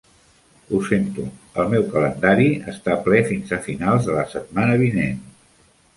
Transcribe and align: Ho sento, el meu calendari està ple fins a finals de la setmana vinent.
Ho 0.71 0.79
sento, 0.85 1.25
el 1.63 1.69
meu 1.75 1.85
calendari 1.91 2.49
està 2.73 2.97
ple 3.09 3.23
fins 3.29 3.53
a 3.59 3.61
finals 3.67 4.09
de 4.11 4.17
la 4.17 4.25
setmana 4.37 4.79
vinent. 4.85 5.21